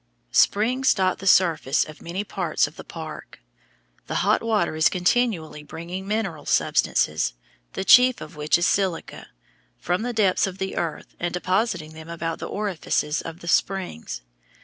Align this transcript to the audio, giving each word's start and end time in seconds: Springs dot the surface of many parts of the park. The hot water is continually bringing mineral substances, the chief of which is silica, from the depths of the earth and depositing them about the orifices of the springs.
Springs 0.31 0.95
dot 0.95 1.19
the 1.19 1.27
surface 1.27 1.83
of 1.83 2.01
many 2.01 2.23
parts 2.23 2.65
of 2.65 2.75
the 2.75 2.83
park. 2.83 3.39
The 4.07 4.25
hot 4.25 4.41
water 4.41 4.75
is 4.75 4.89
continually 4.89 5.61
bringing 5.61 6.07
mineral 6.07 6.47
substances, 6.47 7.35
the 7.73 7.83
chief 7.85 8.19
of 8.19 8.35
which 8.35 8.57
is 8.57 8.65
silica, 8.65 9.27
from 9.77 10.01
the 10.01 10.11
depths 10.11 10.47
of 10.47 10.57
the 10.57 10.75
earth 10.75 11.13
and 11.19 11.31
depositing 11.31 11.93
them 11.93 12.09
about 12.09 12.39
the 12.39 12.47
orifices 12.49 13.21
of 13.21 13.41
the 13.41 13.47
springs. 13.47 14.23